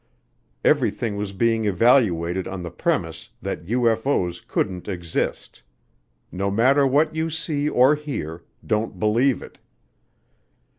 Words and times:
Everything 0.65 1.15
was 1.15 1.31
being 1.31 1.65
evaluated 1.65 2.47
on 2.47 2.63
the 2.63 2.71
premise 2.71 3.29
that 3.39 3.67
UFO's 3.67 4.41
couldn't 4.41 4.87
exist. 4.87 5.61
No 6.31 6.49
matter 6.49 6.87
what 6.87 7.13
you 7.15 7.29
see 7.29 7.69
or 7.69 7.93
hear, 7.93 8.43
don't 8.65 8.97
believe 8.99 9.43
it. 9.43 9.59